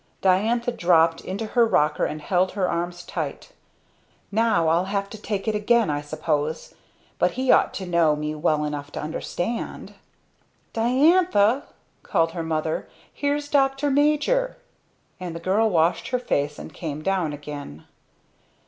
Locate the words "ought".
7.51-7.71